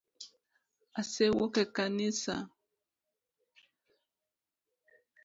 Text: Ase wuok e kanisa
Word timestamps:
Ase 0.99 1.25
wuok 1.35 1.55
e 1.63 1.65
kanisa 1.75 2.35